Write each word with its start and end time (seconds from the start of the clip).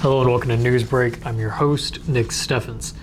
Hello 0.00 0.22
and 0.22 0.30
welcome 0.30 0.48
to 0.48 0.56
Newsbreak. 0.56 1.26
I'm 1.26 1.38
your 1.38 1.50
host, 1.50 2.08
Nick 2.08 2.32
Steffens. 2.32 2.94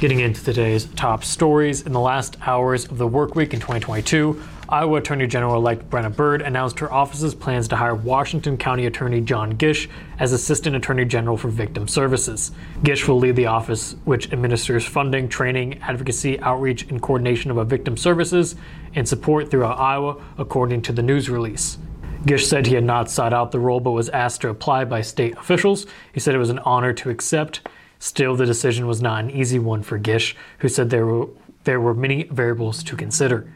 Getting 0.00 0.20
into 0.20 0.42
today's 0.42 0.86
top 0.86 1.22
stories, 1.22 1.82
in 1.82 1.92
the 1.92 2.00
last 2.00 2.38
hours 2.46 2.86
of 2.86 2.96
the 2.96 3.06
work 3.06 3.34
week 3.34 3.52
in 3.52 3.60
2022, 3.60 4.42
Iowa 4.66 4.96
Attorney 4.96 5.26
General 5.26 5.56
elect 5.56 5.90
Brenna 5.90 6.16
Bird 6.16 6.40
announced 6.40 6.78
her 6.78 6.90
office's 6.90 7.34
plans 7.34 7.68
to 7.68 7.76
hire 7.76 7.94
Washington 7.94 8.56
County 8.56 8.86
Attorney 8.86 9.20
John 9.20 9.50
Gish 9.50 9.86
as 10.18 10.32
Assistant 10.32 10.74
Attorney 10.74 11.04
General 11.04 11.36
for 11.36 11.48
Victim 11.48 11.86
Services. 11.86 12.52
Gish 12.82 13.06
will 13.06 13.18
lead 13.18 13.36
the 13.36 13.48
office, 13.48 13.94
which 14.06 14.32
administers 14.32 14.86
funding, 14.86 15.28
training, 15.28 15.78
advocacy, 15.82 16.40
outreach, 16.40 16.88
and 16.88 17.02
coordination 17.02 17.50
of 17.50 17.66
victim 17.66 17.98
services 17.98 18.56
and 18.94 19.06
support 19.06 19.50
throughout 19.50 19.78
Iowa, 19.78 20.16
according 20.38 20.80
to 20.82 20.94
the 20.94 21.02
news 21.02 21.28
release. 21.28 21.76
Gish 22.26 22.48
said 22.48 22.66
he 22.66 22.74
had 22.74 22.84
not 22.84 23.08
sought 23.08 23.32
out 23.32 23.52
the 23.52 23.60
role 23.60 23.78
but 23.78 23.92
was 23.92 24.08
asked 24.08 24.40
to 24.40 24.48
apply 24.48 24.84
by 24.84 25.00
state 25.00 25.36
officials. 25.38 25.86
He 26.12 26.18
said 26.18 26.34
it 26.34 26.38
was 26.38 26.50
an 26.50 26.58
honor 26.60 26.92
to 26.92 27.10
accept. 27.10 27.60
Still, 28.00 28.34
the 28.34 28.44
decision 28.44 28.88
was 28.88 29.00
not 29.00 29.22
an 29.22 29.30
easy 29.30 29.60
one 29.60 29.84
for 29.84 29.96
Gish, 29.96 30.36
who 30.58 30.68
said 30.68 30.90
there 30.90 31.06
were, 31.06 31.28
there 31.62 31.80
were 31.80 31.94
many 31.94 32.24
variables 32.24 32.82
to 32.82 32.96
consider. 32.96 33.54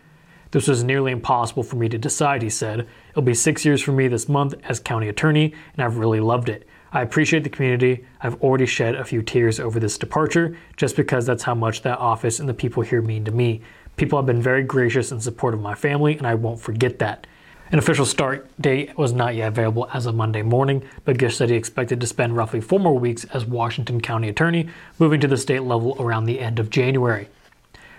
This 0.52 0.68
was 0.68 0.84
nearly 0.84 1.10
impossible 1.10 1.64
for 1.64 1.76
me 1.76 1.88
to 1.88 1.98
decide, 1.98 2.42
he 2.42 2.50
said. 2.50 2.86
It'll 3.10 3.22
be 3.22 3.34
six 3.34 3.64
years 3.64 3.82
for 3.82 3.92
me 3.92 4.06
this 4.06 4.28
month 4.28 4.54
as 4.64 4.78
county 4.78 5.08
attorney, 5.08 5.52
and 5.74 5.84
I've 5.84 5.98
really 5.98 6.20
loved 6.20 6.48
it. 6.48 6.66
I 6.92 7.02
appreciate 7.02 7.42
the 7.42 7.50
community. 7.50 8.04
I've 8.20 8.40
already 8.40 8.66
shed 8.66 8.94
a 8.94 9.04
few 9.04 9.22
tears 9.22 9.58
over 9.58 9.80
this 9.80 9.98
departure, 9.98 10.56
just 10.76 10.94
because 10.94 11.26
that's 11.26 11.42
how 11.42 11.54
much 11.54 11.82
that 11.82 11.98
office 11.98 12.38
and 12.38 12.48
the 12.48 12.54
people 12.54 12.84
here 12.84 13.02
mean 13.02 13.24
to 13.24 13.32
me. 13.32 13.62
People 13.96 14.18
have 14.18 14.26
been 14.26 14.42
very 14.42 14.62
gracious 14.62 15.10
and 15.10 15.22
supportive 15.22 15.58
of 15.58 15.64
my 15.64 15.74
family, 15.74 16.16
and 16.16 16.26
I 16.26 16.34
won't 16.34 16.60
forget 16.60 17.00
that. 17.00 17.26
An 17.72 17.78
official 17.78 18.04
start 18.04 18.50
date 18.60 18.98
was 18.98 19.12
not 19.12 19.36
yet 19.36 19.46
available 19.46 19.88
as 19.94 20.04
of 20.04 20.16
Monday 20.16 20.42
morning, 20.42 20.82
but 21.04 21.18
Gish 21.18 21.36
said 21.36 21.50
he 21.50 21.54
expected 21.54 22.00
to 22.00 22.06
spend 22.08 22.36
roughly 22.36 22.60
four 22.60 22.80
more 22.80 22.98
weeks 22.98 23.22
as 23.26 23.44
Washington 23.44 24.00
County 24.00 24.28
Attorney, 24.28 24.68
moving 24.98 25.20
to 25.20 25.28
the 25.28 25.36
state 25.36 25.62
level 25.62 25.94
around 26.00 26.24
the 26.24 26.40
end 26.40 26.58
of 26.58 26.68
January. 26.68 27.28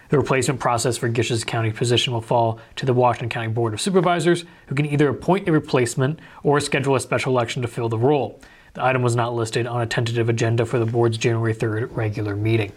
The 0.10 0.18
replacement 0.18 0.60
process 0.60 0.98
for 0.98 1.08
Gish's 1.08 1.46
county 1.46 1.72
position 1.72 2.12
will 2.12 2.20
fall 2.20 2.60
to 2.76 2.86
the 2.86 2.94
Washington 2.94 3.30
County 3.30 3.48
Board 3.48 3.74
of 3.74 3.80
Supervisors, 3.80 4.44
who 4.68 4.76
can 4.76 4.86
either 4.86 5.08
appoint 5.08 5.48
a 5.48 5.54
replacement 5.54 6.20
or 6.44 6.60
schedule 6.60 6.96
a 6.96 7.00
special 7.00 7.32
election 7.32 7.62
to 7.62 7.70
fill 7.70 7.88
the 7.88 7.98
role. 7.98 8.42
The 8.74 8.84
item 8.84 9.04
was 9.04 9.16
not 9.16 9.34
listed 9.34 9.68
on 9.68 9.80
a 9.80 9.86
tentative 9.86 10.28
agenda 10.28 10.66
for 10.66 10.80
the 10.80 10.86
board's 10.86 11.18
January 11.18 11.56
3rd 11.56 11.96
regular 11.96 12.36
meeting. 12.36 12.74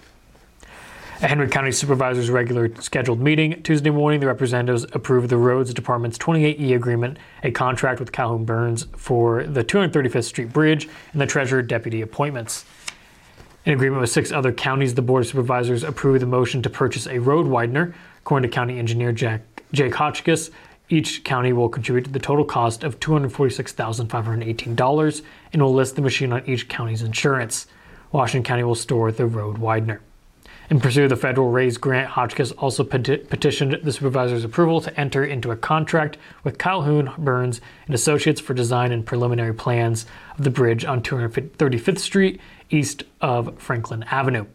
At 1.21 1.31
Henry 1.31 1.49
County 1.49 1.71
Supervisor's 1.71 2.29
regular 2.29 2.75
scheduled 2.81 3.21
meeting 3.21 3.63
Tuesday 3.63 3.91
morning, 3.91 4.19
the 4.19 4.27
representatives 4.27 4.85
approved 4.93 5.29
the 5.29 5.37
Roads 5.37 5.73
Department's 5.73 6.19
28E 6.19 6.75
agreement, 6.75 7.21
a 7.45 7.53
contract 7.53 8.01
with 8.01 8.11
Calhoun 8.11 8.45
Burns 8.45 8.89
for 8.97 9.45
the 9.45 9.63
235th 9.63 10.25
Street 10.25 10.53
Bridge, 10.53 10.89
and 11.13 11.21
the 11.21 11.27
Treasurer 11.27 11.63
Deputy 11.63 12.01
appointments. 12.01 12.65
In 13.65 13.73
agreement 13.73 14.01
with 14.01 14.11
six 14.11 14.33
other 14.33 14.53
counties, 14.53 14.95
the 14.95 15.03
Board 15.03 15.23
of 15.23 15.29
Supervisors 15.29 15.85
approved 15.85 16.21
the 16.21 16.27
motion 16.27 16.63
to 16.63 16.71
purchase 16.71 17.07
a 17.07 17.21
road 17.21 17.47
widener. 17.47 17.95
According 18.19 18.51
to 18.51 18.55
County 18.55 18.81
Engineer 18.81 19.13
Jack, 19.13 19.43
Jake 19.73 19.95
Hotchkiss, 19.95 20.51
each 20.89 21.23
county 21.23 21.53
will 21.53 21.69
contribute 21.69 22.07
to 22.07 22.11
the 22.11 22.19
total 22.19 22.45
cost 22.45 22.83
of 22.83 22.99
$246,518 22.99 25.23
and 25.53 25.63
will 25.63 25.73
list 25.73 25.95
the 25.95 26.03
machine 26.03 26.33
on 26.33 26.43
each 26.45 26.69
county's 26.69 27.03
insurance. 27.03 27.69
Washington 28.11 28.47
County 28.47 28.65
will 28.65 28.75
store 28.75 29.13
the 29.13 29.27
road 29.27 29.59
widener. 29.59 30.01
In 30.71 30.81
pursuit 30.81 31.05
of 31.05 31.11
the 31.11 31.17
federal 31.17 31.51
raised 31.51 31.83
grant, 31.83 32.09
Hotchkiss 32.09 32.53
also 32.53 32.85
peti- 32.85 33.19
petitioned 33.19 33.79
the 33.83 33.93
supervisor's 33.93 34.45
approval 34.45 34.81
to 34.81 34.99
enter 34.99 35.23
into 35.23 35.51
a 35.51 35.57
contract 35.57 36.17
with 36.43 36.57
Calhoun 36.57 37.13
Burns 37.19 37.61
and 37.87 37.95
Associates 37.95 38.41
for 38.41 38.55
design 38.55 38.91
and 38.91 39.05
preliminary 39.05 39.53
plans 39.53 40.07
of 40.39 40.45
the 40.45 40.51
bridge 40.51 40.87
on 40.87 41.03
235th 41.03 41.99
Street 41.99 42.41
east 42.71 43.03
of 43.21 43.59
Franklin 43.59 44.05
Avenue. 44.05 44.47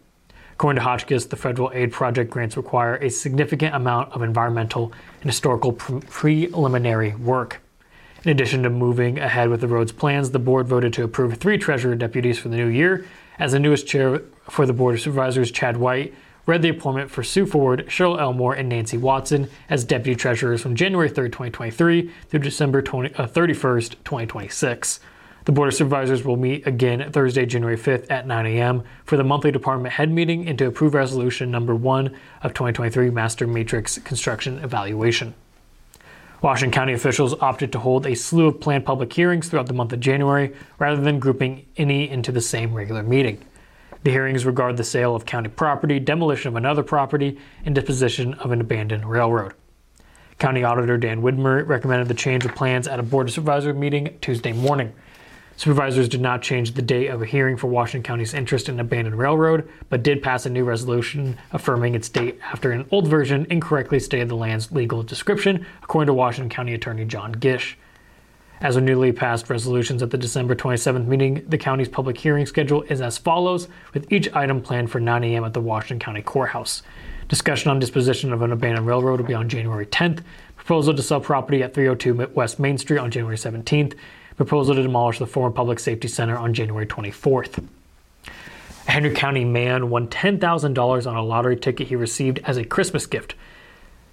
According 0.54 0.80
to 0.80 0.84
Hotchkiss, 0.84 1.28
the 1.28 1.36
federal 1.36 1.72
aid 1.76 1.92
project 1.92 2.32
grants 2.32 2.58
require 2.58 2.96
a 2.96 3.10
significant 3.10 3.76
amount 3.76 4.12
of 4.12 4.24
environmental 4.24 4.92
and 5.22 5.30
historical 5.30 5.74
pre- 5.74 6.48
preliminary 6.48 7.14
work. 7.16 7.62
In 8.26 8.32
addition 8.32 8.64
to 8.64 8.70
moving 8.70 9.20
ahead 9.20 9.50
with 9.50 9.62
the 9.62 9.68
road's 9.68 9.92
plans, 9.92 10.32
the 10.32 10.40
board 10.40 10.68
voted 10.68 10.92
to 10.94 11.04
approve 11.04 11.38
three 11.38 11.58
treasurer 11.58 11.96
deputies 11.96 12.40
for 12.40 12.50
the 12.50 12.58
new 12.58 12.68
year 12.68 13.06
as 13.40 13.54
the 13.54 13.60
newest 13.60 13.88
chair 13.88 14.22
for 14.50 14.66
the 14.66 14.74
Board 14.74 14.96
of 14.96 15.02
Supervisors, 15.02 15.50
Chad 15.50 15.78
White, 15.78 16.14
read 16.46 16.62
the 16.62 16.70
appointment 16.70 17.10
for 17.10 17.24
Sue 17.24 17.46
Ford, 17.46 17.86
Cheryl 17.88 18.20
Elmore, 18.20 18.54
and 18.54 18.68
Nancy 18.70 18.98
Watson 18.98 19.50
as 19.70 19.84
deputy 19.84 20.16
treasurers 20.16 20.62
from 20.62 20.76
January 20.76 21.10
3, 21.10 21.30
2023 21.30 22.12
through 22.28 22.40
December 22.40 22.82
20, 22.82 23.16
uh, 23.16 23.28
31st, 23.28 23.92
2026. 24.04 25.00
The 25.46 25.52
Board 25.52 25.70
of 25.70 25.74
Supervisors 25.74 26.24
will 26.24 26.38
meet 26.38 26.68
again 26.68 27.12
Thursday, 27.12 27.46
January 27.46 27.78
5th 27.78 28.12
at 28.12 28.28
9 28.28 28.46
a.m. 28.46 28.84
for 29.06 29.16
the 29.18 29.24
monthly 29.24 29.52
department 29.52 29.94
head 29.94 30.12
meeting 30.12 30.48
and 30.48 30.58
to 30.60 30.68
approve 30.68 30.94
resolution 30.94 31.50
number 31.50 31.74
1 31.74 32.08
of 32.44 32.54
2023 32.54 33.10
Master 33.10 33.48
Matrix 33.48 33.98
Construction 34.00 34.60
Evaluation. 34.60 35.34
Washington 36.42 36.72
County 36.72 36.94
officials 36.94 37.34
opted 37.42 37.74
to 37.74 37.80
hold 37.80 38.06
a 38.06 38.16
slew 38.16 38.48
of 38.48 38.62
planned 38.62 38.86
public 38.86 39.12
hearings 39.12 39.50
throughout 39.50 39.68
the 39.68 39.74
month 39.74 39.92
of 39.92 40.00
January 40.00 40.54
rather 40.78 41.02
than 41.02 41.20
grouping 41.20 41.66
any 41.76 42.10
into 42.10 42.32
the 42.32 42.40
same 42.40 42.74
regular 42.74 43.04
meeting. 43.04 43.44
The 44.06 44.12
hearings 44.12 44.46
regard 44.46 44.78
the 44.78 44.86
sale 44.86 45.16
of 45.16 45.26
county 45.26 45.50
property, 45.50 46.00
demolition 46.00 46.48
of 46.48 46.56
another 46.56 46.82
property, 46.84 47.38
and 47.66 47.76
disposition 47.76 48.36
of 48.36 48.52
an 48.52 48.62
abandoned 48.62 49.06
railroad. 49.06 49.54
County 50.38 50.64
Auditor 50.64 50.98
Dan 50.98 51.22
Widmer 51.22 51.68
recommended 51.68 52.08
the 52.08 52.14
change 52.14 52.46
of 52.46 52.56
plans 52.56 52.88
at 52.88 53.02
a 53.02 53.04
Board 53.04 53.28
of 53.28 53.34
Supervisors 53.34 53.76
meeting 53.76 54.18
Tuesday 54.22 54.54
morning. 54.54 54.94
Supervisors 55.60 56.08
did 56.08 56.22
not 56.22 56.42
change 56.42 56.72
the 56.72 56.82
date 56.82 57.10
of 57.10 57.22
a 57.22 57.26
hearing 57.26 57.58
for 57.58 57.68
Washington 57.68 58.08
County's 58.08 58.34
interest 58.34 58.70
in 58.70 58.80
abandoned 58.80 59.18
railroad, 59.18 59.68
but 59.90 60.04
did 60.04 60.24
pass 60.24 60.46
a 60.46 60.50
new 60.50 60.64
resolution 60.64 61.38
affirming 61.52 61.96
its 61.96 62.08
date 62.08 62.40
after 62.54 62.72
an 62.72 62.88
old 62.92 63.10
version 63.10 63.46
incorrectly 63.50 64.00
stated 64.00 64.30
the 64.30 64.38
land's 64.38 64.72
legal 64.72 65.04
description, 65.04 65.66
according 65.84 66.08
to 66.08 66.14
Washington 66.14 66.50
County 66.50 66.74
Attorney 66.74 67.04
John 67.04 67.34
Gish. 67.34 67.78
As 68.62 68.76
with 68.76 68.86
newly 68.86 69.12
passed 69.12 69.50
resolutions 69.50 70.02
at 70.02 70.12
the 70.12 70.18
December 70.18 70.56
27th 70.56 71.08
meeting, 71.08 71.44
the 71.46 71.58
county's 71.58 71.90
public 71.90 72.18
hearing 72.18 72.46
schedule 72.46 72.84
is 72.84 73.02
as 73.02 73.18
follows, 73.18 73.68
with 73.94 74.10
each 74.14 74.34
item 74.34 74.62
planned 74.62 74.90
for 74.90 75.02
9 75.02 75.26
a.m. 75.26 75.44
at 75.44 75.54
the 75.54 75.60
Washington 75.60 76.00
County 76.00 76.22
Courthouse. 76.22 76.84
Discussion 77.28 77.70
on 77.70 77.80
disposition 77.80 78.32
of 78.32 78.44
an 78.44 78.54
abandoned 78.54 78.88
railroad 78.88 79.20
will 79.20 79.28
be 79.28 79.34
on 79.34 79.50
January 79.50 79.86
10th. 79.86 80.24
Proposal 80.56 80.94
to 80.94 81.04
sell 81.04 81.20
property 81.20 81.62
at 81.64 81.74
302 81.74 82.32
West 82.34 82.60
Main 82.60 82.78
Street 82.78 83.00
on 83.00 83.12
January 83.12 83.36
17th 83.36 83.96
proposal 84.40 84.74
to 84.74 84.82
demolish 84.82 85.20
the 85.20 85.28
former 85.28 85.52
Public 85.52 85.80
Safety 85.80 86.08
Center 86.08 86.38
on 86.38 86.54
January 86.54 86.86
24th. 86.86 87.62
A 88.88 88.92
Henry 88.92 89.14
County 89.14 89.44
man 89.44 89.90
won 89.90 90.08
$10,000 90.08 91.08
on 91.08 91.16
a 91.18 91.22
lottery 91.22 91.58
ticket 91.58 91.90
he 91.90 91.98
received 91.98 92.40
as 92.46 92.56
a 92.56 92.64
Christmas 92.64 93.06
gift. 93.06 93.36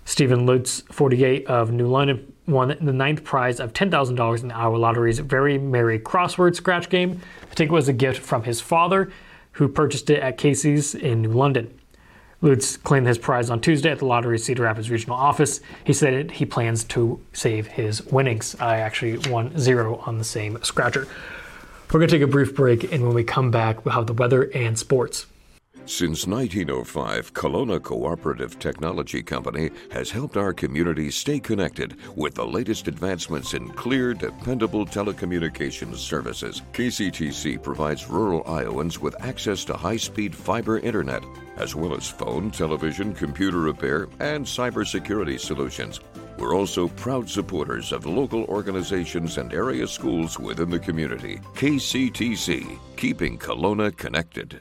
Stephen 0.04 0.44
Lutz, 0.44 0.80
48 0.90 1.46
of 1.46 1.70
New 1.70 1.86
London, 1.86 2.32
won 2.48 2.76
the 2.80 2.92
ninth 2.92 3.22
prize 3.22 3.60
of 3.60 3.72
$10,000 3.72 4.42
in 4.42 4.50
Iowa 4.50 4.76
Lottery's 4.76 5.20
Very 5.20 5.58
Merry 5.58 6.00
Crossword 6.00 6.56
Scratch 6.56 6.88
game. 6.90 7.20
The 7.50 7.54
ticket 7.54 7.72
was 7.72 7.86
a 7.86 7.92
gift 7.92 8.20
from 8.20 8.42
his 8.42 8.60
father, 8.60 9.12
who 9.52 9.68
purchased 9.68 10.10
it 10.10 10.18
at 10.18 10.38
Casey's 10.38 10.96
in 10.96 11.22
New 11.22 11.30
London. 11.30 11.72
Lutz 12.46 12.76
claimed 12.76 13.08
his 13.08 13.18
prize 13.18 13.50
on 13.50 13.60
Tuesday 13.60 13.90
at 13.90 13.98
the 13.98 14.06
lottery's 14.06 14.44
Cedar 14.44 14.62
Rapids 14.62 14.88
regional 14.88 15.16
office. 15.16 15.60
He 15.82 15.92
said 15.92 16.30
he 16.30 16.46
plans 16.46 16.84
to 16.84 17.20
save 17.32 17.66
his 17.66 18.06
winnings. 18.06 18.54
I 18.60 18.76
actually 18.76 19.18
won 19.30 19.58
zero 19.58 19.96
on 20.06 20.18
the 20.18 20.24
same 20.24 20.62
scratcher. 20.62 21.08
We're 21.92 21.98
going 21.98 22.08
to 22.08 22.14
take 22.14 22.22
a 22.22 22.30
brief 22.30 22.54
break, 22.54 22.92
and 22.92 23.04
when 23.04 23.14
we 23.14 23.24
come 23.24 23.50
back, 23.50 23.84
we'll 23.84 23.94
have 23.94 24.06
the 24.06 24.12
weather 24.12 24.44
and 24.54 24.78
sports. 24.78 25.26
Since 25.86 26.26
1905, 26.26 27.32
Kalona 27.32 27.82
Cooperative 27.82 28.58
Technology 28.58 29.22
Company 29.22 29.70
has 29.90 30.10
helped 30.10 30.36
our 30.36 30.52
community 30.52 31.10
stay 31.10 31.40
connected 31.40 31.96
with 32.16 32.34
the 32.34 32.46
latest 32.46 32.86
advancements 32.86 33.54
in 33.54 33.70
clear, 33.70 34.14
dependable 34.14 34.86
telecommunications 34.86 35.96
services. 35.96 36.62
KCTC 36.72 37.60
provides 37.62 38.08
rural 38.08 38.42
Iowans 38.46 39.00
with 39.00 39.20
access 39.20 39.64
to 39.64 39.74
high 39.74 39.96
speed 39.96 40.34
fiber 40.34 40.78
internet, 40.78 41.22
as 41.56 41.74
well 41.74 41.94
as 41.94 42.08
phone, 42.08 42.50
television, 42.50 43.14
computer 43.14 43.58
repair, 43.58 44.08
and 44.20 44.44
cybersecurity 44.44 45.38
solutions. 45.38 46.00
We're 46.38 46.54
also 46.54 46.88
proud 46.88 47.28
supporters 47.28 47.92
of 47.92 48.04
local 48.04 48.44
organizations 48.44 49.38
and 49.38 49.52
area 49.54 49.86
schools 49.86 50.38
within 50.38 50.70
the 50.70 50.78
community. 50.78 51.40
KCTC, 51.54 52.78
keeping 52.96 53.38
Kalona 53.38 53.96
connected. 53.96 54.60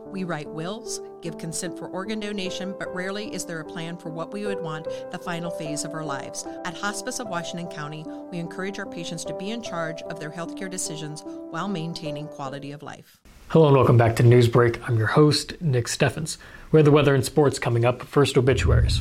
We 0.11 0.25
write 0.25 0.49
wills, 0.49 0.99
give 1.21 1.37
consent 1.37 1.77
for 1.77 1.87
organ 1.87 2.19
donation, 2.19 2.75
but 2.77 2.93
rarely 2.93 3.33
is 3.33 3.45
there 3.45 3.61
a 3.61 3.65
plan 3.65 3.95
for 3.95 4.09
what 4.09 4.33
we 4.33 4.45
would 4.45 4.59
want 4.59 4.87
the 5.09 5.17
final 5.17 5.49
phase 5.49 5.85
of 5.85 5.93
our 5.93 6.03
lives. 6.03 6.45
At 6.65 6.75
Hospice 6.75 7.21
of 7.21 7.29
Washington 7.29 7.69
County, 7.69 8.05
we 8.29 8.37
encourage 8.37 8.77
our 8.77 8.85
patients 8.85 9.23
to 9.23 9.33
be 9.33 9.51
in 9.51 9.61
charge 9.61 10.01
of 10.01 10.19
their 10.19 10.29
healthcare 10.29 10.69
decisions 10.69 11.23
while 11.25 11.69
maintaining 11.69 12.27
quality 12.27 12.73
of 12.73 12.83
life. 12.83 13.21
Hello 13.47 13.67
and 13.67 13.75
welcome 13.77 13.97
back 13.97 14.17
to 14.17 14.23
Newsbreak. 14.23 14.81
I'm 14.85 14.97
your 14.97 15.07
host, 15.07 15.53
Nick 15.61 15.87
Steffens. 15.87 16.37
We 16.73 16.79
have 16.79 16.85
the 16.85 16.91
weather 16.91 17.15
and 17.15 17.23
sports 17.23 17.57
coming 17.57 17.85
up. 17.85 18.03
First, 18.03 18.37
obituaries. 18.37 18.99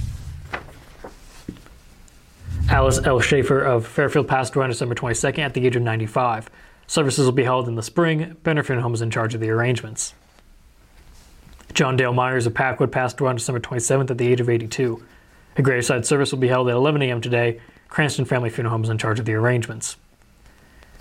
Alice 2.68 3.00
L. 3.04 3.18
Schaefer 3.18 3.60
of 3.60 3.84
Fairfield 3.84 4.28
passed 4.28 4.54
away 4.54 4.62
on 4.62 4.70
December 4.70 4.94
22nd 4.94 5.40
at 5.40 5.54
the 5.54 5.66
age 5.66 5.74
of 5.74 5.82
95. 5.82 6.48
Services 6.86 7.24
will 7.24 7.32
be 7.32 7.42
held 7.42 7.66
in 7.66 7.74
the 7.74 7.82
spring. 7.82 8.36
Benner 8.44 8.62
Home 8.62 8.94
is 8.94 9.02
in 9.02 9.10
charge 9.10 9.34
of 9.34 9.40
the 9.40 9.50
arrangements. 9.50 10.14
John 11.74 11.96
Dale 11.96 12.12
Myers 12.12 12.46
of 12.46 12.54
Packwood 12.54 12.92
passed 12.92 13.20
away 13.20 13.30
on 13.30 13.36
December 13.36 13.60
27th 13.60 14.10
at 14.10 14.18
the 14.18 14.26
age 14.26 14.40
of 14.40 14.50
82. 14.50 15.02
A 15.56 15.62
graveside 15.62 16.04
service 16.04 16.32
will 16.32 16.38
be 16.38 16.48
held 16.48 16.68
at 16.68 16.74
11 16.74 17.02
a.m. 17.02 17.20
today. 17.20 17.60
Cranston 17.88 18.24
Family 18.24 18.50
Funeral 18.50 18.72
Home 18.72 18.84
is 18.84 18.90
in 18.90 18.98
charge 18.98 19.18
of 19.18 19.24
the 19.24 19.34
arrangements. 19.34 19.96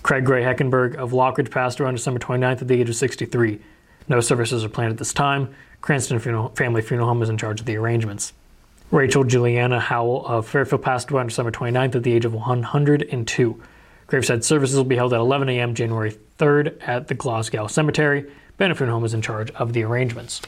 Craig 0.02 0.24
Gray 0.24 0.42
Heckenberg 0.42 0.96
of 0.96 1.12
Lockridge 1.12 1.50
passed 1.50 1.78
away 1.80 1.88
on 1.88 1.94
December 1.94 2.20
29th 2.20 2.62
at 2.62 2.68
the 2.68 2.80
age 2.80 2.88
of 2.88 2.96
63. 2.96 3.60
No 4.08 4.20
services 4.20 4.64
are 4.64 4.68
planned 4.68 4.92
at 4.92 4.98
this 4.98 5.12
time. 5.12 5.54
Cranston 5.80 6.18
Funeral, 6.18 6.48
Family 6.50 6.82
Funeral 6.82 7.08
Home 7.08 7.22
is 7.22 7.28
in 7.28 7.38
charge 7.38 7.60
of 7.60 7.66
the 7.66 7.76
arrangements. 7.76 8.32
Rachel 8.90 9.24
Juliana 9.24 9.78
Howell 9.78 10.26
of 10.26 10.48
Fairfield 10.48 10.82
passed 10.82 11.10
away 11.10 11.20
on 11.20 11.28
December 11.28 11.52
29th 11.52 11.94
at 11.94 12.02
the 12.02 12.12
age 12.12 12.24
of 12.24 12.34
102. 12.34 13.62
Graveside 14.06 14.44
services 14.44 14.76
will 14.76 14.84
be 14.84 14.96
held 14.96 15.12
at 15.12 15.20
11 15.20 15.48
a.m. 15.48 15.74
January 15.74 16.16
3rd 16.38 16.76
at 16.88 17.08
the 17.08 17.14
Glasgow 17.14 17.66
Cemetery. 17.66 18.30
Funeral 18.56 18.90
Home 18.90 19.04
is 19.04 19.14
in 19.14 19.22
charge 19.22 19.50
of 19.52 19.72
the 19.72 19.84
arrangements. 19.84 20.42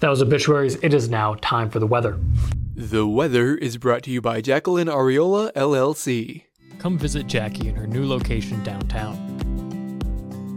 That 0.00 0.10
was 0.10 0.22
obituaries. 0.22 0.76
It 0.76 0.94
is 0.94 1.08
now 1.08 1.34
time 1.40 1.70
for 1.70 1.80
the 1.80 1.86
weather. 1.86 2.18
The 2.76 3.06
weather 3.06 3.56
is 3.56 3.76
brought 3.78 4.04
to 4.04 4.10
you 4.12 4.20
by 4.20 4.40
Jacqueline 4.40 4.86
Ariola 4.86 5.52
LLC. 5.54 6.44
Come 6.78 6.96
visit 6.96 7.26
Jackie 7.26 7.68
in 7.68 7.74
her 7.74 7.88
new 7.88 8.06
location 8.06 8.62
downtown. 8.62 9.24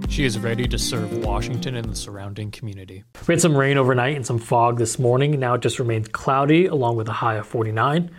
She 0.08 0.26
is 0.26 0.38
ready 0.38 0.68
to 0.68 0.78
serve 0.78 1.26
Washington 1.26 1.76
and 1.76 1.90
the 1.90 1.96
surrounding 1.96 2.52
community. 2.52 3.04
We 3.28 3.34
had 3.34 3.42
some 3.42 3.58
rain 3.58 3.78
overnight 3.78 4.16
and 4.16 4.26
some 4.26 4.38
fog 4.38 4.78
this 4.78 5.00
morning. 5.00 5.40
Now 5.40 5.56
it 5.56 5.62
just 5.62 5.80
remains 5.80 6.10
cloudy, 6.10 6.68
along 6.68 6.98
with 6.98 7.08
a 7.08 7.14
high 7.14 7.36
of 7.36 7.48
49. 7.48 8.12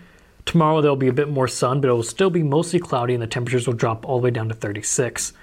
Tomorrow 0.44 0.80
there'll 0.80 0.96
be 0.96 1.08
a 1.08 1.12
bit 1.12 1.28
more 1.28 1.46
sun, 1.46 1.80
but 1.80 1.88
it 1.88 1.92
will 1.92 2.02
still 2.02 2.30
be 2.30 2.42
mostly 2.42 2.80
cloudy 2.80 3.14
and 3.14 3.22
the 3.22 3.28
temperatures 3.28 3.68
will 3.68 3.74
drop 3.74 4.04
all 4.08 4.18
the 4.18 4.24
way 4.24 4.30
down 4.30 4.48
to 4.48 4.54
36. 4.54 5.34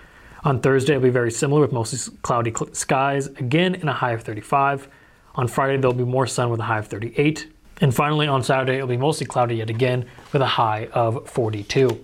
On 0.44 0.60
Thursday, 0.60 0.94
it'll 0.94 1.04
be 1.04 1.10
very 1.10 1.32
similar 1.32 1.62
with 1.62 1.72
mostly 1.72 2.14
cloudy 2.22 2.54
skies, 2.74 3.28
again 3.28 3.76
in 3.76 3.88
a 3.88 3.94
high 3.94 4.12
of 4.12 4.24
35. 4.24 4.90
On 5.40 5.48
Friday, 5.48 5.78
there'll 5.78 5.94
be 5.94 6.04
more 6.04 6.28
sun 6.28 6.50
with 6.50 6.60
a 6.60 6.64
high 6.64 6.80
of 6.80 6.88
38. 6.88 7.50
And 7.80 7.96
finally, 7.96 8.28
on 8.28 8.44
Saturday, 8.44 8.74
it'll 8.74 8.90
be 8.90 8.98
mostly 8.98 9.26
cloudy 9.26 9.56
yet 9.56 9.70
again 9.70 10.06
with 10.34 10.42
a 10.42 10.46
high 10.46 10.90
of 10.92 11.30
42. 11.30 11.88
We're 11.88 11.96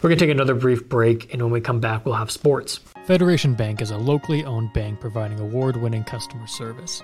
going 0.00 0.16
to 0.18 0.24
take 0.24 0.30
another 0.30 0.54
brief 0.54 0.88
break, 0.88 1.30
and 1.34 1.42
when 1.42 1.52
we 1.52 1.60
come 1.60 1.78
back, 1.78 2.06
we'll 2.06 2.14
have 2.14 2.30
sports. 2.30 2.80
Federation 3.04 3.52
Bank 3.52 3.82
is 3.82 3.90
a 3.90 3.98
locally 3.98 4.46
owned 4.46 4.72
bank 4.72 4.98
providing 4.98 5.40
award 5.40 5.76
winning 5.76 6.04
customer 6.04 6.46
service. 6.46 7.02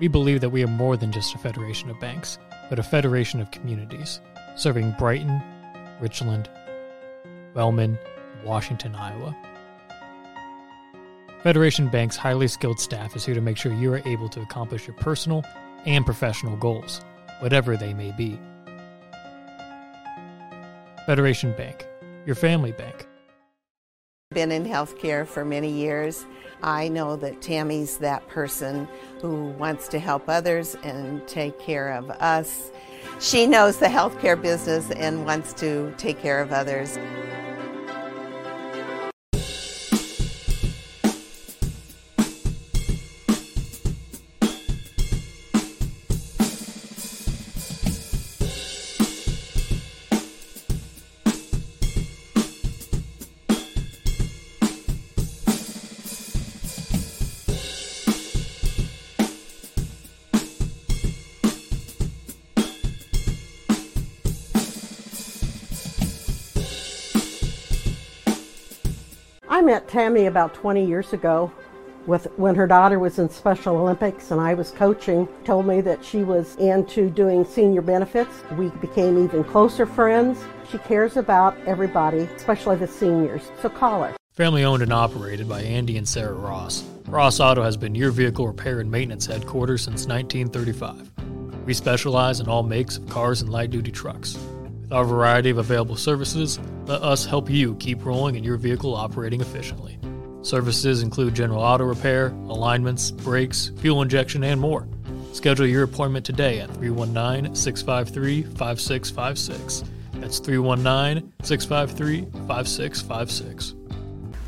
We 0.00 0.08
believe 0.08 0.40
that 0.40 0.48
we 0.48 0.64
are 0.64 0.66
more 0.66 0.96
than 0.96 1.12
just 1.12 1.34
a 1.34 1.38
federation 1.38 1.90
of 1.90 2.00
banks, 2.00 2.38
but 2.70 2.78
a 2.78 2.82
federation 2.82 3.38
of 3.38 3.50
communities, 3.50 4.22
serving 4.56 4.94
Brighton, 4.98 5.42
Richland, 6.00 6.48
Wellman, 7.52 7.98
Washington, 8.44 8.94
Iowa. 8.94 9.36
Federation 11.42 11.88
Bank's 11.88 12.16
highly 12.16 12.46
skilled 12.46 12.78
staff 12.78 13.16
is 13.16 13.24
here 13.24 13.34
to 13.34 13.40
make 13.40 13.56
sure 13.56 13.72
you 13.72 13.92
are 13.92 14.00
able 14.04 14.28
to 14.28 14.40
accomplish 14.40 14.86
your 14.86 14.94
personal 14.94 15.44
and 15.86 16.06
professional 16.06 16.56
goals, 16.56 17.00
whatever 17.40 17.76
they 17.76 17.92
may 17.92 18.12
be. 18.12 18.38
Federation 21.04 21.50
Bank, 21.56 21.84
your 22.26 22.36
family 22.36 22.70
bank. 22.70 23.08
Been 24.30 24.52
in 24.52 24.64
healthcare 24.64 25.26
for 25.26 25.44
many 25.44 25.68
years. 25.68 26.24
I 26.62 26.86
know 26.86 27.16
that 27.16 27.42
Tammy's 27.42 27.98
that 27.98 28.28
person 28.28 28.86
who 29.20 29.46
wants 29.46 29.88
to 29.88 29.98
help 29.98 30.28
others 30.28 30.76
and 30.84 31.26
take 31.26 31.58
care 31.58 31.92
of 31.92 32.08
us. 32.10 32.70
She 33.18 33.48
knows 33.48 33.78
the 33.78 33.86
healthcare 33.86 34.40
business 34.40 34.92
and 34.92 35.26
wants 35.26 35.52
to 35.54 35.92
take 35.98 36.20
care 36.20 36.40
of 36.40 36.52
others. 36.52 36.96
I 69.52 69.60
met 69.60 69.86
Tammy 69.86 70.24
about 70.24 70.54
20 70.54 70.82
years 70.82 71.12
ago 71.12 71.52
with 72.06 72.24
when 72.38 72.54
her 72.54 72.66
daughter 72.66 72.98
was 72.98 73.18
in 73.18 73.28
Special 73.28 73.76
Olympics 73.76 74.30
and 74.30 74.40
I 74.40 74.54
was 74.54 74.70
coaching 74.70 75.28
told 75.44 75.66
me 75.66 75.82
that 75.82 76.02
she 76.02 76.24
was 76.24 76.56
into 76.56 77.10
doing 77.10 77.44
senior 77.44 77.82
benefits. 77.82 78.30
We 78.56 78.70
became 78.80 79.22
even 79.22 79.44
closer 79.44 79.84
friends. 79.84 80.42
She 80.70 80.78
cares 80.78 81.18
about 81.18 81.54
everybody, 81.66 82.20
especially 82.34 82.76
the 82.76 82.86
seniors. 82.86 83.50
So 83.60 83.68
call 83.68 84.04
her. 84.04 84.16
Family 84.32 84.64
owned 84.64 84.82
and 84.82 84.90
operated 84.90 85.46
by 85.46 85.60
Andy 85.60 85.98
and 85.98 86.08
Sarah 86.08 86.32
Ross. 86.32 86.82
Ross 87.06 87.38
Auto 87.38 87.62
has 87.62 87.76
been 87.76 87.94
your 87.94 88.10
vehicle 88.10 88.46
repair 88.46 88.80
and 88.80 88.90
maintenance 88.90 89.26
headquarters 89.26 89.82
since 89.82 90.06
1935. 90.06 91.10
We 91.66 91.74
specialize 91.74 92.40
in 92.40 92.48
all 92.48 92.62
makes 92.62 92.96
of 92.96 93.06
cars 93.10 93.42
and 93.42 93.52
light 93.52 93.70
duty 93.70 93.92
trucks. 93.92 94.34
With 94.80 94.92
our 94.94 95.04
variety 95.04 95.50
of 95.50 95.58
available 95.58 95.96
services, 95.96 96.58
let 96.86 97.02
us 97.02 97.24
help 97.24 97.48
you 97.48 97.74
keep 97.76 98.04
rolling 98.04 98.36
and 98.36 98.44
your 98.44 98.56
vehicle 98.56 98.94
operating 98.94 99.40
efficiently. 99.40 99.98
Services 100.42 101.02
include 101.02 101.34
general 101.34 101.60
auto 101.60 101.84
repair, 101.84 102.28
alignments, 102.48 103.10
brakes, 103.10 103.70
fuel 103.78 104.02
injection, 104.02 104.42
and 104.42 104.60
more. 104.60 104.88
Schedule 105.32 105.66
your 105.66 105.84
appointment 105.84 106.26
today 106.26 106.60
at 106.60 106.68
319 106.74 107.54
653 107.54 108.42
5656. 108.42 109.84
That's 110.14 110.38
319 110.40 111.32
653 111.42 112.46
5656. 112.46 113.74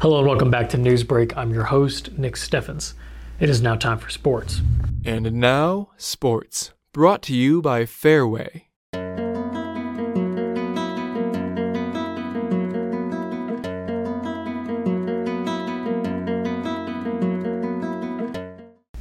Hello 0.01 0.19
and 0.19 0.29
welcome 0.29 0.51
back 0.51 0.69
to 0.71 0.77
Newsbreak. 0.77 1.37
I'm 1.37 1.51
your 1.51 1.65
host, 1.65 2.19
Nick 2.19 2.37
Steffens. 2.37 2.95
It 3.41 3.49
is 3.49 3.63
now 3.63 3.77
time 3.77 3.99
for 3.99 4.11
sports. 4.11 4.61
And 5.05 5.33
now, 5.35 5.91
sports. 5.97 6.73
Brought 6.93 7.23
to 7.23 7.35
you 7.35 7.63
by 7.63 7.87
Fairway. 7.87 8.69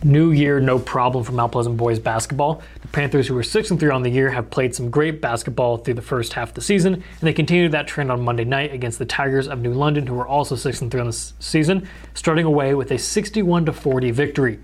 New 0.03 0.31
year, 0.31 0.60
no 0.60 0.79
problem 0.79 1.24
for 1.24 1.31
Mount 1.31 1.53
Pleasant 1.53 1.77
boys 1.77 1.98
basketball. 1.98 2.62
The 2.81 2.89
Panthers, 2.89 3.25
who 3.25 3.38
are 3.38 3.43
6 3.43 3.72
and 3.72 3.79
3 3.79 3.89
on 3.89 4.03
the 4.03 4.10
year, 4.10 4.29
have 4.31 4.50
played 4.50 4.75
some 4.75 4.89
great 4.89 5.22
basketball 5.22 5.77
through 5.77 5.93
the 5.93 6.01
first 6.01 6.33
half 6.33 6.50
of 6.50 6.55
the 6.55 6.62
season, 6.62 6.95
and 6.95 7.22
they 7.22 7.31
continued 7.31 7.72
that 7.72 7.88
trend 7.88 8.12
on 8.12 8.19
Monday 8.19 8.43
night 8.43 8.74
against 8.74 9.00
the 9.00 9.05
Tigers 9.05 9.48
of 9.48 9.62
New 9.62 9.72
London, 9.72 10.05
who 10.05 10.15
were 10.15 10.27
also 10.27 10.57
6 10.57 10.81
and 10.81 10.91
3 10.91 11.00
on 11.00 11.07
the 11.07 11.13
season, 11.39 11.88
starting 12.15 12.45
away 12.45 12.74
with 12.74 12.91
a 12.91 12.98
61 12.98 13.65
40 13.65 14.12
victory. 14.12 14.60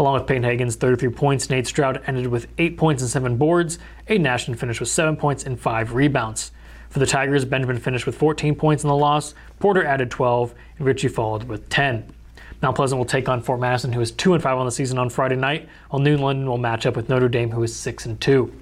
Along 0.00 0.14
with 0.14 0.26
Payne 0.26 0.42
Hagen's 0.42 0.74
33 0.74 1.10
points, 1.10 1.48
Nate 1.48 1.68
Stroud 1.68 2.02
ended 2.08 2.26
with 2.26 2.48
8 2.58 2.76
points 2.76 3.02
and 3.02 3.10
7 3.10 3.36
boards. 3.36 3.78
Aiden 4.08 4.26
Ashton 4.26 4.56
finished 4.56 4.80
with 4.80 4.88
7 4.88 5.16
points 5.16 5.44
and 5.44 5.60
5 5.60 5.94
rebounds. 5.94 6.50
For 6.90 6.98
the 6.98 7.06
Tigers, 7.06 7.44
Benjamin 7.44 7.78
finished 7.78 8.04
with 8.04 8.16
14 8.16 8.56
points 8.56 8.82
in 8.82 8.88
the 8.88 8.96
loss, 8.96 9.32
Porter 9.60 9.84
added 9.84 10.10
12, 10.10 10.54
and 10.78 10.86
Richie 10.88 11.06
followed 11.06 11.44
with 11.44 11.68
10. 11.68 12.15
Mount 12.62 12.74
Pleasant 12.74 12.98
will 12.98 13.04
take 13.04 13.28
on 13.28 13.42
Fort 13.42 13.60
Madison, 13.60 13.92
who 13.92 14.00
is 14.00 14.10
2 14.12 14.34
and 14.34 14.42
5 14.42 14.58
on 14.58 14.66
the 14.66 14.72
season 14.72 14.98
on 14.98 15.10
Friday 15.10 15.36
night, 15.36 15.68
while 15.90 16.00
New 16.00 16.16
London 16.16 16.46
will 16.48 16.58
match 16.58 16.86
up 16.86 16.96
with 16.96 17.08
Notre 17.08 17.28
Dame, 17.28 17.50
who 17.50 17.62
is 17.62 17.74
6 17.74 18.06
and 18.06 18.20
2. 18.20 18.52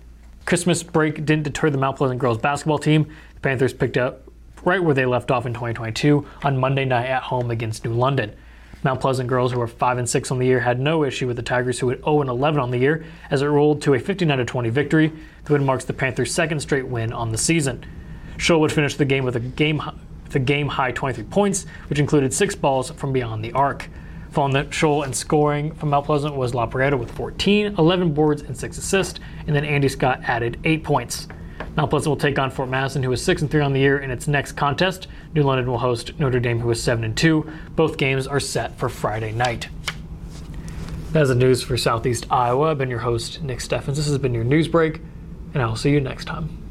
Christmas 0.46 0.82
break 0.82 1.24
didn't 1.24 1.44
deter 1.44 1.70
the 1.70 1.78
Mount 1.78 1.96
Pleasant 1.96 2.20
girls 2.20 2.38
basketball 2.38 2.78
team. 2.78 3.04
The 3.34 3.40
Panthers 3.40 3.72
picked 3.72 3.96
up 3.96 4.28
right 4.64 4.82
where 4.82 4.94
they 4.94 5.06
left 5.06 5.30
off 5.30 5.46
in 5.46 5.52
2022 5.52 6.26
on 6.42 6.58
Monday 6.58 6.84
night 6.84 7.06
at 7.06 7.22
home 7.22 7.50
against 7.50 7.84
New 7.84 7.92
London. 7.92 8.34
Mount 8.82 9.00
Pleasant 9.00 9.28
girls, 9.28 9.52
who 9.52 9.58
were 9.58 9.66
5 9.66 9.98
and 9.98 10.08
6 10.08 10.30
on 10.30 10.38
the 10.38 10.46
year, 10.46 10.60
had 10.60 10.78
no 10.80 11.04
issue 11.04 11.26
with 11.26 11.36
the 11.36 11.42
Tigers, 11.42 11.78
who 11.78 11.86
were 11.86 11.96
0 11.96 12.20
and 12.20 12.30
11 12.30 12.60
on 12.60 12.70
the 12.70 12.78
year, 12.78 13.04
as 13.30 13.40
it 13.40 13.46
rolled 13.46 13.80
to 13.82 13.94
a 13.94 13.98
59 13.98 14.44
20 14.44 14.68
victory. 14.70 15.12
The 15.44 15.52
win 15.52 15.64
marks 15.64 15.84
the 15.84 15.94
Panthers' 15.94 16.34
second 16.34 16.60
straight 16.60 16.86
win 16.86 17.12
on 17.12 17.32
the 17.32 17.38
season. 17.38 17.86
Scholl 18.36 18.60
would 18.60 18.72
finish 18.72 18.96
the 18.96 19.04
game 19.04 19.24
with 19.24 19.36
a 19.36 19.40
game 19.40 19.80
with 20.24 20.34
a 20.34 20.40
game 20.40 20.68
high 20.68 20.90
23 20.90 21.24
points, 21.24 21.66
which 21.88 21.98
included 21.98 22.34
six 22.34 22.54
balls 22.54 22.90
from 22.90 23.12
beyond 23.12 23.44
the 23.44 23.52
arc. 23.52 23.88
Following 24.30 24.54
the 24.54 24.64
Scholl 24.64 25.04
and 25.04 25.14
scoring 25.14 25.72
from 25.74 25.90
Mount 25.90 26.06
Pleasant 26.06 26.34
was 26.34 26.54
La 26.54 26.66
with 26.66 27.10
14, 27.12 27.76
11 27.78 28.14
boards, 28.14 28.42
and 28.42 28.56
6 28.56 28.78
assists, 28.78 29.20
and 29.46 29.54
then 29.54 29.64
Andy 29.64 29.88
Scott 29.88 30.20
added 30.24 30.58
8 30.64 30.82
points. 30.82 31.28
Mount 31.76 31.90
Pleasant 31.90 32.08
will 32.08 32.16
take 32.16 32.38
on 32.38 32.50
Fort 32.50 32.68
Madison, 32.68 33.02
who 33.02 33.12
is 33.12 33.22
6 33.22 33.42
and 33.42 33.50
3 33.50 33.60
on 33.60 33.72
the 33.72 33.80
year 33.80 33.98
in 33.98 34.10
its 34.10 34.26
next 34.26 34.52
contest. 34.52 35.06
New 35.34 35.44
London 35.44 35.70
will 35.70 35.78
host 35.78 36.18
Notre 36.18 36.40
Dame, 36.40 36.58
who 36.58 36.70
is 36.70 36.82
7 36.82 37.04
and 37.04 37.16
2. 37.16 37.48
Both 37.76 37.96
games 37.96 38.26
are 38.26 38.40
set 38.40 38.76
for 38.76 38.88
Friday 38.88 39.30
night. 39.30 39.68
That's 41.12 41.28
the 41.28 41.36
news 41.36 41.62
for 41.62 41.76
Southeast 41.76 42.26
Iowa. 42.28 42.72
I've 42.72 42.78
been 42.78 42.90
your 42.90 42.98
host, 42.98 43.40
Nick 43.40 43.60
Steffens. 43.60 43.98
This 43.98 44.08
has 44.08 44.18
been 44.18 44.34
your 44.34 44.42
news 44.42 44.66
break, 44.66 45.00
and 45.52 45.62
I 45.62 45.66
will 45.66 45.76
see 45.76 45.90
you 45.90 46.00
next 46.00 46.24
time. 46.24 46.63